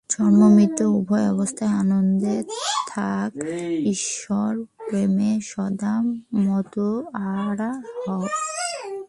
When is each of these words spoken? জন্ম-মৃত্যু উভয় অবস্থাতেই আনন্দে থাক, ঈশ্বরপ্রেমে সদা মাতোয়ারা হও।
জন্ম-মৃত্যু 0.09 0.85
উভয় 0.97 1.27
অবস্থাতেই 1.29 1.73
আনন্দে 1.81 2.35
থাক, 2.87 3.31
ঈশ্বরপ্রেমে 3.85 5.31
সদা 5.41 5.93
মাতোয়ারা 6.45 7.71
হও। 8.03 8.23